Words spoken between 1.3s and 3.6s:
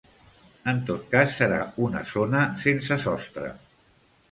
serà una zona sense sostre.